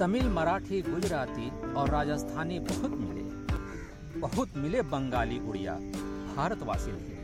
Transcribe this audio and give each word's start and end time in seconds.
तमिल, 0.00 0.28
मराठी, 0.28 0.80
गुजराती 0.82 1.48
और 1.72 1.90
राजस्थानी 1.90 2.58
बहुत 2.60 2.90
मिले 2.90 3.22
बहुत 4.20 4.56
मिले 4.56 4.82
बंगाली 4.84 5.38
उड़िया, 5.40 5.74
भारतवासी 6.36 6.90
थे 6.90 7.22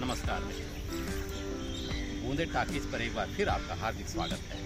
नमस्कार 0.00 0.40
बूंदे 2.22 2.46
पर 2.86 3.02
एक 3.02 3.14
बार 3.16 3.26
फिर 3.26 3.48
आपका 3.48 3.74
हार्दिक 3.74 4.08
स्वागत 4.08 4.40
है। 4.50 4.58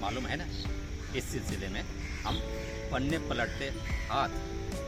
मालूम 0.00 0.26
है 0.26 0.36
ना? 0.36 0.44
इस 1.16 1.24
सिलसिले 1.24 1.68
में 1.68 1.82
हम 2.24 2.38
पन्ने 2.92 3.18
पलटते 3.28 3.70
हाथ 4.10 4.28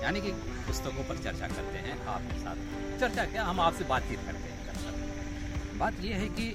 यानी 0.03 0.21
कि 0.21 0.31
पुस्तकों 0.67 1.05
पर 1.05 1.23
चर्चा 1.25 1.49
करते 1.49 1.79
हैं 1.79 1.99
आपके 2.07 2.39
साथ। 2.41 2.99
चर्चा 3.01 3.25
क्या? 3.25 3.45
हम 3.45 3.61
आपसे 3.61 3.85
बातचीत 3.85 4.19
करते 4.27 4.39
हैं। 4.39 5.79
बात 5.79 6.01
यह 6.05 6.17
है 6.17 6.29
कि 6.29 6.51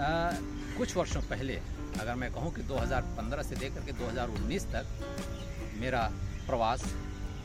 आ, 0.00 0.30
कुछ 0.78 0.96
वर्षों 0.96 1.20
पहले 1.20 1.54
अगर 2.00 2.14
मैं 2.14 2.30
कहूँ 2.32 2.52
कि 2.54 2.62
2015 2.62 3.42
से 3.42 3.54
लेकर 3.56 3.80
के 3.80 3.92
2019 3.92 4.64
तक 4.72 4.86
मेरा 5.80 6.02
प्रवास 6.46 6.84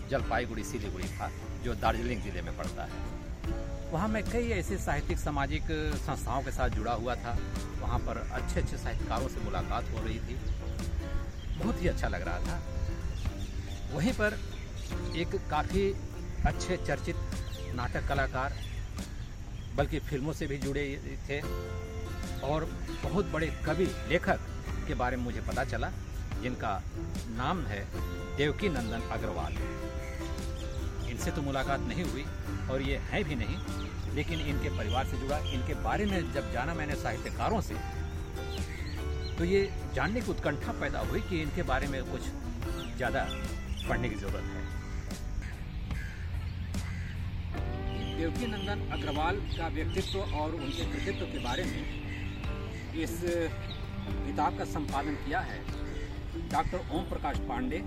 जलपाईगुड़ी 0.09 0.63
सिलीगुड़ी 0.63 1.07
था 1.07 1.29
जो 1.63 1.73
दार्जिलिंग 1.75 2.21
ज़िले 2.21 2.41
में 2.41 2.55
पड़ता 2.57 2.83
है। 2.83 3.01
वहाँ 3.91 4.07
मैं 4.07 4.23
कई 4.23 4.49
ऐसे 4.49 4.77
साहित्यिक 4.77 5.19
सामाजिक 5.19 5.63
संस्थाओं 6.05 6.43
के 6.43 6.51
साथ 6.51 6.69
जुड़ा 6.69 6.93
हुआ 6.93 7.15
था। 7.15 7.37
वहाँ 7.81 7.99
पर 7.99 8.17
अच्छे 8.31 8.59
अच्छे 8.59 8.77
साहित्यकारों 8.77 9.27
से 9.27 9.39
मुलाकात 9.45 9.91
हो 9.93 10.03
रही 10.05 10.19
थी। 10.19 10.37
बहुत 11.53 11.81
ही 11.81 11.87
अच्छा 11.87 12.07
लग 12.07 12.21
रहा 12.21 12.39
था। 12.39 12.59
वहीं 13.93 14.13
पर 14.13 14.37
एक 15.17 15.35
काफ़ी 15.49 15.87
अच्छे 16.45 16.77
चर्चित 16.77 17.15
नाटक 17.75 18.07
कलाकार, 18.07 18.53
बल्कि 19.75 19.99
फ़िल्मों 20.01 20.33
से 20.33 20.47
भी 20.47 20.57
जुड़े 20.57 20.85
थे 21.29 21.39
और 22.47 22.65
बहुत 23.03 23.31
बड़े 23.31 23.47
कवि 23.65 23.85
लेखक 24.09 24.39
के 24.87 24.93
बारे 24.95 25.17
में 25.17 25.23
मुझे 25.23 25.41
पता 25.41 25.63
चला, 25.65 25.91
जिनका 26.41 26.81
नाम 27.29 27.65
है 27.67 27.85
देवकी 28.37 28.69
नंदन 28.69 29.09
अग्रवाल। 29.11 29.53
इनसे 31.11 31.31
तो 31.31 31.41
मुलाकात 31.41 31.79
नहीं 31.81 32.03
हुई 32.03 32.25
और 32.71 32.81
ये 32.81 32.97
हैं 33.09 33.23
भी 33.23 33.35
नहीं, 33.35 33.57
लेकिन 34.15 34.39
इनके 34.41 34.69
परिवार 34.77 35.05
से 35.07 35.17
जुड़ा, 35.17 35.37
इनके 35.37 35.73
बारे 35.83 36.05
में 36.05 36.33
जब 36.33 36.51
जाना 36.53 36.73
मैंने 36.73 36.95
साहित्यकारों 36.95 37.61
से 37.61 37.75
तो 39.37 39.45
ये 39.45 39.61
जानने 39.95 40.21
की 40.21 40.31
उत्कंठा 40.31 40.71
पैदा 40.79 40.99
हुई 41.09 41.21
कि 41.29 41.41
इनके 41.41 41.63
बारे 41.63 41.87
में 41.87 42.01
कुछ 42.11 42.21
ज़्यादा 42.97 43.27
पढ़ने 43.87 44.09
की 44.09 44.15
ज़रूरत 44.15 44.43
है। 44.53 44.61
देवकी 48.17 48.47
नंदन 48.47 48.87
अग्रवाल 48.93 49.35
का 49.49 49.67
व्यक्तित्व 49.75 50.19
और 50.19 50.55
उनके 50.55 50.85
कृतित्व 50.91 51.25
के 51.31 51.39
बारे 51.43 51.63
में 51.63 51.81
इस 53.03 53.19
किताब 53.23 54.57
का 54.57 54.65
संपादन 54.67 55.15
किया 55.25 55.39
है। 55.41 55.59
डॉक्टर 56.51 56.95
ओम 56.95 57.03
प्रकाश 57.09 57.37
पांडे 57.49 57.83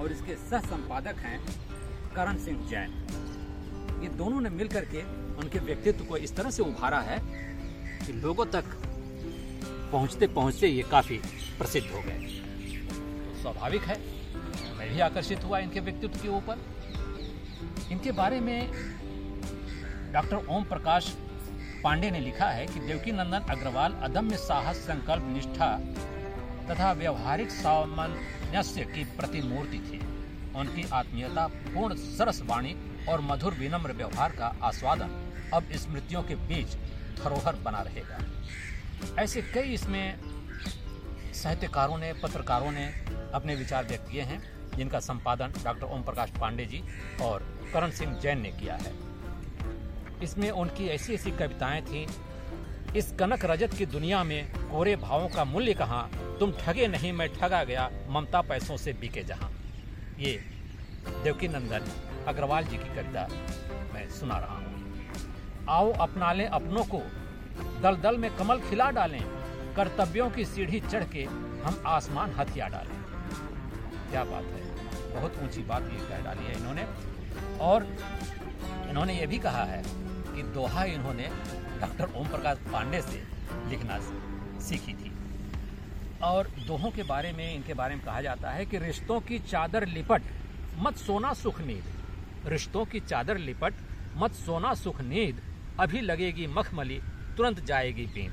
और 0.00 0.12
इसके 0.12 0.34
सह 0.40 0.60
संपादक 0.66 1.18
हैं 1.24 1.38
करण 2.14 2.36
सिंह 2.44 2.66
जैन। 2.70 2.90
ये 4.02 4.08
दोनों 4.18 4.40
ने 4.40 4.50
मिलकर 4.50 4.84
के 4.94 5.02
उनके 5.40 5.58
व्यक्तित्व 5.60 6.04
को 6.04 6.16
इस 6.18 6.36
तरह 6.36 6.50
से 6.50 6.62
उभारा 6.62 7.00
है 7.08 7.18
कि 8.06 8.12
लोगों 8.14 8.46
तक 8.54 8.64
पहुँचते 9.92 10.26
पहुँचते 10.26 10.68
ये 10.68 10.82
काफ़ी 10.82 11.16
प्रसिद्ध 11.58 11.86
हो 11.90 12.00
गए। 12.02 12.18
तो 13.24 13.40
स्वाभाविक 13.42 13.82
है। 13.82 13.98
मैं 14.78 14.88
भी 14.92 15.00
आकर्षित 15.00 15.44
हुआ 15.44 15.58
इनके 15.58 15.80
व्यक्तित्व 15.80 16.22
के 16.22 16.28
ऊपर। 16.28 16.58
इनके 17.92 18.12
बारे 18.12 18.40
में 18.40 18.70
डॉक्टर 20.12 20.46
ओम 20.46 20.64
प्रकाश 20.64 21.14
पांडे 21.84 22.10
ने 22.10 22.20
लिखा 22.20 22.48
है 22.50 22.66
कि 22.66 22.80
देवकी 22.80 23.12
नंदन 23.12 23.46
अग्रवाल 23.50 23.92
अदम्य 24.02 24.36
साहस, 24.36 24.76
संकल्प, 24.76 25.24
निष्ठा 25.26 25.76
तथा 26.70 26.92
व्यवहारिक 26.92 27.50
सामंजस्य 27.50 28.84
की 28.84 29.04
प्रतिमूर्ति 29.16 29.78
थी। 29.78 30.00
उनकी 30.56 30.84
आत्मीयता, 30.92 31.46
पूर्ण 31.46 31.94
सरस 31.94 32.42
वाणी 32.42 32.74
और 33.08 33.20
मधुर 33.20 33.54
विनम्र 33.54 33.92
व्यवहार 33.92 34.32
का 34.32 34.54
आस्वादन 34.62 35.10
अब 35.54 35.72
स्मृतियों 35.74 36.22
के 36.22 36.34
बीच 36.48 36.74
धरोहर 37.22 37.56
बना 37.56 37.80
रहेगा। 37.80 38.18
ऐसे 39.18 39.42
कई 39.42 39.72
इसमें 39.72 40.18
साहित्यकारों 41.34 41.98
ने, 41.98 42.12
पत्रकारों 42.12 42.72
ने 42.72 42.86
अपने 43.34 43.54
विचार 43.54 43.84
व्यक्त 43.84 44.10
किए 44.10 44.22
हैं, 44.22 44.42
जिनका 44.76 45.00
संपादन 45.00 45.52
डॉक्टर 45.64 45.86
ओम 45.86 46.02
प्रकाश 46.02 46.30
पांडे 46.40 46.66
जी 46.66 46.82
और 47.22 47.60
करण 47.74 47.90
सिंह 47.90 48.18
जैन 48.18 48.40
ने 48.40 48.50
किया 48.50 48.74
है। 48.74 48.92
इसमें 50.22 50.50
उनकी 50.50 50.86
ऐसी 50.86 51.14
ऐसी 51.14 51.30
कविताएँ 51.30 51.82
थीं, 51.82 52.06
इस 52.96 53.12
कनक 53.12 53.44
रजत 53.44 53.74
की 53.74 53.86
दुनिया 53.86 54.24
में 54.24 54.52
कोरे 54.52 54.96
भावों 54.96 55.28
का 55.28 55.44
मूल्य 55.44 55.74
कहाँ? 55.74 56.10
तुम 56.40 56.52
ठगे 56.52 56.86
नहीं, 56.88 57.12
मैं 57.12 57.28
ठगा 57.34 57.64
गया, 57.64 57.90
ममता 58.08 58.40
पैसों 58.40 58.76
से 58.76 58.92
बिके 58.92 59.22
जहाँ। 59.22 59.50
ये 60.18 60.44
देवकी 61.24 61.48
नंदन 61.48 61.82
अग्रवाल 62.28 62.64
जी 62.64 62.76
की 62.76 62.94
कविता 62.94 63.28
मैं 63.94 64.10
सुना 64.10 64.38
रहा 64.38 64.54
हूँ। 64.54 64.70
आओ, 65.68 65.92
अपना 65.92 66.32
लें 66.32 66.46
अपनों 66.46 66.84
को 66.84 67.02
दल 67.82 67.96
दल 67.96 68.16
में 68.16 68.30
कमल 68.36 68.60
खिला 68.60 68.90
डालें, 68.90 69.22
कर्तव्यों 69.76 70.30
की 70.30 70.44
सीढ़ी 70.44 70.80
चढ़ 70.80 71.04
के 71.04 71.24
हम 71.64 71.82
आसमान 71.86 72.32
हथिया 72.32 72.68
डालें। 72.68 72.96
क्या 74.10 74.24
बात 74.24 74.44
है। 74.44 74.68
बहुत 75.14 75.38
ऊँची 75.42 75.62
बात 75.62 75.82
ये 75.82 76.08
कह 76.08 76.24
डाली 76.24 76.44
है 76.44 76.56
इन्होंने। 76.56 76.86
और 77.60 77.84
इन्होंने 78.88 79.18
ये 79.20 79.26
भी 79.26 79.38
कहा 79.38 79.64
है 79.64 79.82
कि 80.34 80.42
दोहा 80.42 80.84
इन्होंने 80.84 81.30
डॉक्टर 81.80 82.12
ओम 82.16 82.28
प्रकाश 82.28 82.58
पांडे 82.72 83.00
से 83.02 83.22
लिखना 83.68 83.98
सीखी 84.60 84.92
थी। 84.92 85.12
और 86.22 86.48
दोहों 86.66 86.90
के 86.90 87.02
बारे 87.02 87.32
में, 87.32 87.54
इनके 87.54 87.74
बारे 87.74 87.94
में 87.94 88.04
कहा 88.04 88.20
जाता 88.20 88.50
है 88.50 88.66
कि 88.66 88.78
रिश्तों 88.78 89.20
की 89.20 89.38
चादर 89.38 89.86
लिपट 89.86 90.22
मत 90.78 90.96
सोना 90.96 91.32
सुख 91.34 91.60
नींद। 91.60 91.84
रिश्तों 92.46 92.84
की 92.84 93.00
चादर 93.00 93.38
लिपट 93.38 93.74
मत 94.16 94.32
सोना 94.32 94.74
सुख 94.74 95.00
नींद। 95.00 95.40
अभी 95.80 96.00
लगेगी 96.00 96.46
मखमली 96.46 97.00
तुरंत 97.36 97.60
जाएगी 97.60 98.06
पींद 98.06 98.32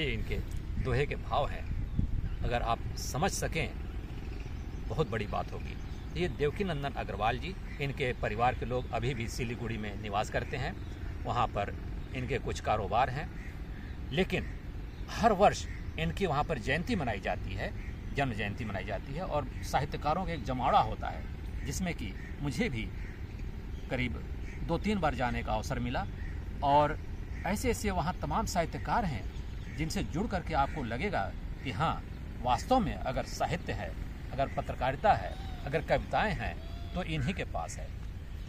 ये 0.00 0.04
इनके 0.06 0.36
दोहे 0.84 1.06
के 1.06 1.14
भाव 1.14 1.48
हैं। 1.48 1.64
अगर 2.42 2.62
आप 2.62 2.78
समझ 2.96 3.30
सकें, 3.30 3.70
बहुत 4.88 5.10
बड़ी 5.10 5.26
बात 5.26 5.52
होगी। 5.52 5.76
ये 6.20 6.28
देवकी 6.28 6.64
नंदन 6.64 6.90
अग्रवाल 6.90 7.38
जी, 7.38 7.54
इनके 7.80 8.12
परिवार 8.12 8.54
के 8.54 8.66
लोग 8.66 8.90
अभी 8.90 9.14
भी 9.14 9.28
सिलीगुड़ी 9.28 9.76
में 9.76 10.02
निवास 10.02 10.30
करते 10.30 10.56
हैं। 10.56 10.74
वहाँ 11.24 11.46
पर 11.46 11.74
इनके 12.16 12.38
कुछ 12.38 12.60
कारोबार 12.60 13.10
हैं। 13.10 13.28
लेकिन 14.12 14.46
हर 15.10 15.32
वर्ष 15.32 15.66
इनकी 15.98 16.26
वहाँ 16.26 16.44
पर 16.44 16.58
जयंती 16.58 16.96
मनाई 16.96 17.20
जाती 17.20 17.54
है, 17.54 17.72
जन्म 18.14 18.32
जयंती 18.32 18.64
मनाई 18.64 18.84
जाती 18.84 19.14
है 19.14 19.22
और 19.22 19.46
साहित्यकारों 19.62 20.26
का 20.26 20.32
एक 20.32 20.44
जमावड़ा 20.44 20.80
होता 20.80 21.08
है, 21.08 21.24
जिसमें 21.66 21.94
कि 21.94 22.12
मुझे 22.40 22.68
भी 22.68 22.88
करीब 23.90 24.12
दो 24.62 24.78
तीन 24.78 24.98
बार 24.98 25.14
जाने 25.14 25.42
का 25.42 25.52
अवसर 25.52 25.78
मिला 25.78 26.06
और 26.62 26.98
ऐसे 27.46 27.70
ऐसे 27.70 27.90
वहाँ 27.90 28.14
तमाम 28.22 28.46
साहित्यकार 28.46 29.04
हैं, 29.04 29.76
जिनसे 29.76 30.02
जुड़ 30.04 30.26
करके 30.26 30.54
आपको 30.54 30.82
लगेगा 30.84 31.22
कि 31.64 31.70
हाँ 31.70 32.02
वास्तव 32.42 32.78
में 32.78 32.94
अगर 32.94 33.24
साहित्य 33.24 33.72
है, 33.72 33.90
अगर 34.32 34.48
पत्रकारिता 34.56 35.12
है, 35.12 35.34
अगर 35.66 35.80
कविताएँ 35.80 36.32
हैं 36.34 36.54
तो 36.94 37.02
इन्हीं 37.04 37.34
के 37.34 37.44
पास 37.44 37.76
है। 37.78 37.88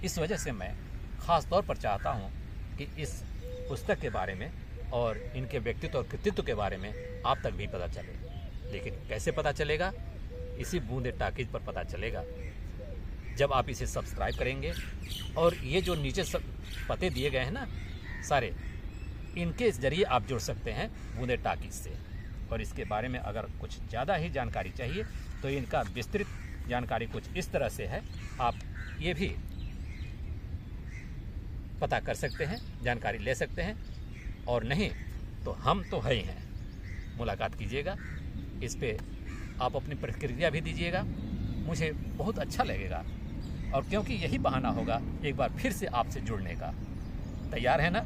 इस 0.04 0.18
वजह 0.20 0.38
से 0.38 0.52
मैं 0.52 0.74
ख़ास 1.22 1.48
तौर 1.50 1.62
पर 1.62 1.78
चाहता 1.78 2.10
हूँ 2.10 2.32
कि 2.78 2.88
इस 3.02 3.22
पुस्तक 3.70 4.00
के 4.00 4.10
बारे 4.10 4.34
में 4.36 4.52
और 4.94 5.18
इनके 5.36 5.60
व्यक्तित्व 5.60 5.98
और 5.98 6.04
कृतित्व 6.04 6.44
के 6.44 6.54
बारे 6.54 6.78
में 6.78 6.92
आप 7.26 7.42
तक 7.44 7.54
भी 7.54 7.68
पता 7.68 7.88
चले। 7.88 8.72
लेकिन 8.72 8.94
कैसे 9.10 9.32
पता 9.32 9.52
चलेगा? 9.52 9.92
इसी 10.60 10.80
बूंदे 10.80 11.12
टाकीज 11.12 11.48
पर 11.48 11.60
पता 11.60 11.84
चलेगा। 11.84 12.24
जब 13.38 13.54
आप 13.54 13.70
इसे 13.70 13.88
सब्सक्राइब 13.88 14.36
करेंगे 14.36 14.74
और 15.38 15.56
ये 15.56 15.82
जो 15.82 15.96
नीचे 15.96 16.24
सब 16.24 16.44
पते 16.90 17.10
दिए 17.10 17.30
गए 17.30 17.40
हैं 17.40 17.52
ना, 17.52 17.66
सारे 18.30 18.54
इनके 19.38 19.72
ज़रिए 19.72 20.04
आप 20.06 20.28
जुड़ 20.28 20.40
सकते 20.42 20.72
हैं 20.72 20.90
बूंदे 21.18 21.38
टाकीज 21.40 21.72
से। 21.74 21.96
और 22.52 22.62
इसके 22.62 22.84
बारे 22.86 23.08
में 23.08 23.20
अगर 23.20 23.46
कुछ 23.62 23.78
ज़्यादा 23.82 24.16
ही 24.16 24.30
जानकारी 24.32 24.70
चाहिए 24.72 25.04
तो 25.42 25.50
इनका 25.52 25.82
विस्तृत 25.94 26.28
जानकारी 26.70 27.06
कुछ 27.08 27.24
इस 27.38 27.52
तरह 27.52 27.70
से 27.70 27.86
है। 27.86 28.02
आप 28.42 28.56
ये 29.02 29.14
भी 29.14 29.28
पता 31.82 32.00
कर 32.00 32.14
सकते 32.16 32.46
हैं, 32.46 32.60
जानकारी 32.84 33.18
ले 33.18 33.36
सकते 33.36 33.62
हैं। 33.62 33.76
और 34.48 34.64
नहीं 34.64 34.90
तो 35.46 35.52
हम 35.62 35.84
तो 35.92 36.00
है 36.00 36.14
ही 36.14 36.22
हैं। 36.22 36.38
मुलाकात 37.18 37.56
कीजिएगा, 37.56 37.96
इस 38.64 38.76
पर 38.76 38.98
आप 39.62 39.76
अपनी 39.76 39.96
प्रतिक्रिया 39.96 40.50
भी 40.50 40.62
दीजिएगा। 40.62 41.04
मुझे 41.68 41.92
बहुत 41.92 42.40
अच्छा 42.40 42.64
लगेगा। 42.64 43.04
और 43.76 43.84
क्योंकि 43.84 44.14
यही 44.16 44.38
बहाना 44.40 44.70
होगा 44.70 45.02
एक 45.26 45.36
बार 45.36 45.50
फिर 45.52 45.72
से 45.72 45.86
आपसे 45.94 46.22
जुड़ने 46.22 46.56
का। 46.56 46.74
तैयार 47.52 47.82
है 47.82 47.90
ना? 47.90 48.00